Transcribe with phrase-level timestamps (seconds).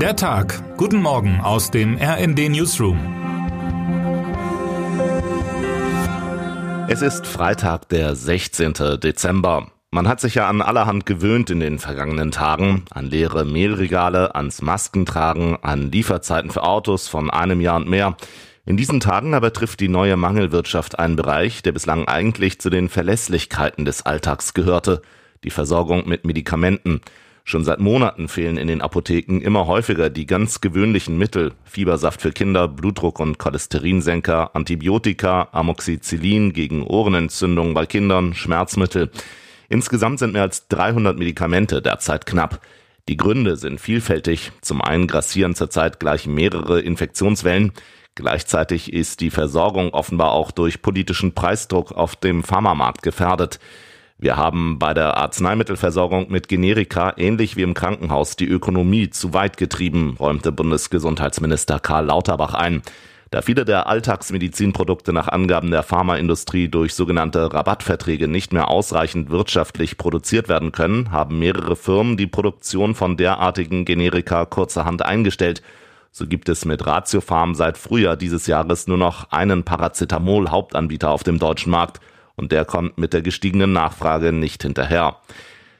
[0.00, 0.76] Der Tag.
[0.76, 2.98] Guten Morgen aus dem RND Newsroom.
[6.88, 8.74] Es ist Freitag, der 16.
[9.02, 9.70] Dezember.
[9.90, 12.84] Man hat sich ja an allerhand gewöhnt in den vergangenen Tagen.
[12.90, 18.18] An leere Mehlregale, ans Maskentragen, an Lieferzeiten für Autos von einem Jahr und mehr.
[18.66, 22.90] In diesen Tagen aber trifft die neue Mangelwirtschaft einen Bereich, der bislang eigentlich zu den
[22.90, 25.00] Verlässlichkeiten des Alltags gehörte.
[25.42, 27.00] Die Versorgung mit Medikamenten.
[27.48, 31.52] Schon seit Monaten fehlen in den Apotheken immer häufiger die ganz gewöhnlichen Mittel.
[31.62, 39.12] Fiebersaft für Kinder, Blutdruck- und Cholesterinsenker, Antibiotika, Amoxicillin gegen Ohrenentzündung bei Kindern, Schmerzmittel.
[39.68, 42.60] Insgesamt sind mehr als 300 Medikamente derzeit knapp.
[43.08, 44.50] Die Gründe sind vielfältig.
[44.60, 47.70] Zum einen grassieren zurzeit gleich mehrere Infektionswellen.
[48.16, 53.60] Gleichzeitig ist die Versorgung offenbar auch durch politischen Preisdruck auf dem Pharmamarkt gefährdet.
[54.18, 59.58] Wir haben bei der Arzneimittelversorgung mit Generika ähnlich wie im Krankenhaus die Ökonomie zu weit
[59.58, 62.80] getrieben, räumte Bundesgesundheitsminister Karl Lauterbach ein.
[63.30, 69.98] Da viele der Alltagsmedizinprodukte nach Angaben der Pharmaindustrie durch sogenannte Rabattverträge nicht mehr ausreichend wirtschaftlich
[69.98, 75.60] produziert werden können, haben mehrere Firmen die Produktion von derartigen Generika kurzerhand eingestellt.
[76.10, 81.38] So gibt es mit Ratiofarm seit Frühjahr dieses Jahres nur noch einen Paracetamol-Hauptanbieter auf dem
[81.38, 82.00] deutschen Markt
[82.36, 85.16] und der kommt mit der gestiegenen Nachfrage nicht hinterher.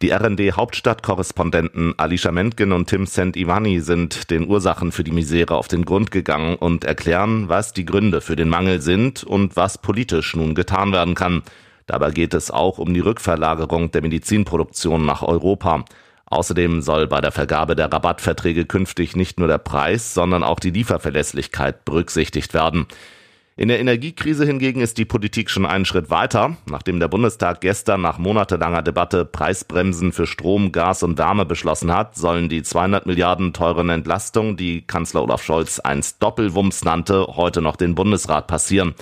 [0.00, 5.84] Die RND-Hauptstadtkorrespondenten Alicia Mentgen und Tim St-Ivani sind den Ursachen für die Misere auf den
[5.84, 10.54] Grund gegangen und erklären, was die Gründe für den Mangel sind und was politisch nun
[10.54, 11.42] getan werden kann.
[11.86, 15.84] Dabei geht es auch um die Rückverlagerung der Medizinproduktion nach Europa.
[16.26, 20.70] Außerdem soll bei der Vergabe der Rabattverträge künftig nicht nur der Preis, sondern auch die
[20.70, 22.86] Lieferverlässlichkeit berücksichtigt werden.
[23.58, 26.56] In der Energiekrise hingegen ist die Politik schon einen Schritt weiter.
[26.70, 32.14] Nachdem der Bundestag gestern nach monatelanger Debatte Preisbremsen für Strom, Gas und Wärme beschlossen hat,
[32.14, 37.74] sollen die 200 Milliarden teuren Entlastungen, die Kanzler Olaf Scholz einst Doppelwumms nannte, heute noch
[37.74, 38.94] den Bundesrat passieren.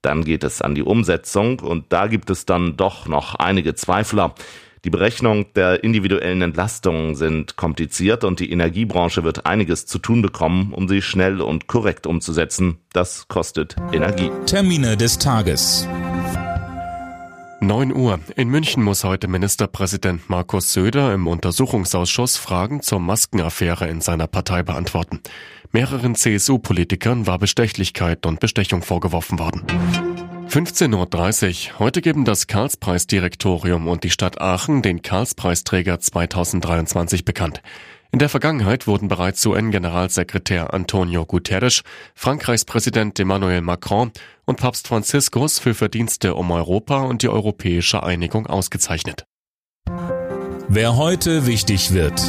[0.00, 4.34] Dann geht es an die Umsetzung und da gibt es dann doch noch einige Zweifler.
[4.84, 10.72] Die Berechnung der individuellen Entlastungen sind kompliziert und die Energiebranche wird einiges zu tun bekommen,
[10.72, 12.78] um sie schnell und korrekt umzusetzen.
[12.92, 14.32] Das kostet Energie.
[14.46, 15.86] Termine des Tages.
[17.60, 18.18] 9 Uhr.
[18.34, 24.64] In München muss heute Ministerpräsident Markus Söder im Untersuchungsausschuss Fragen zur Maskenaffäre in seiner Partei
[24.64, 25.20] beantworten.
[25.70, 29.62] Mehreren CSU-Politikern war Bestechlichkeit und Bestechung vorgeworfen worden.
[30.52, 31.78] 15.30 Uhr.
[31.78, 37.62] Heute geben das Karlspreisdirektorium und die Stadt Aachen den Karlspreisträger 2023 bekannt.
[38.10, 44.12] In der Vergangenheit wurden bereits UN-Generalsekretär Antonio Guterres, Frankreichs Präsident Emmanuel Macron
[44.44, 49.24] und Papst Franziskus für Verdienste um Europa und die europäische Einigung ausgezeichnet.
[50.68, 52.20] Wer heute wichtig wird.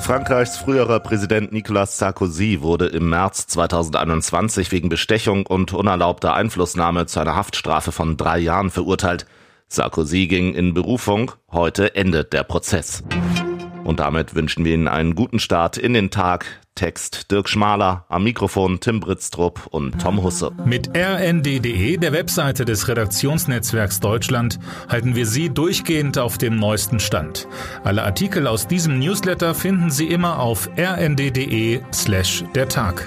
[0.00, 7.20] Frankreichs früherer Präsident Nicolas Sarkozy wurde im März 2021 wegen Bestechung und unerlaubter Einflussnahme zu
[7.20, 9.26] einer Haftstrafe von drei Jahren verurteilt.
[9.68, 13.04] Sarkozy ging in Berufung, heute endet der Prozess.
[13.84, 16.60] Und damit wünschen wir Ihnen einen guten Start in den Tag.
[16.74, 20.50] Text Dirk Schmaler, am Mikrofon Tim Britztrup und Tom Husse.
[20.64, 24.58] Mit rnd.de, der Webseite des Redaktionsnetzwerks Deutschland,
[24.88, 27.46] halten wir Sie durchgehend auf dem neuesten Stand.
[27.84, 33.06] Alle Artikel aus diesem Newsletter finden Sie immer auf rnd.de slash der Tag.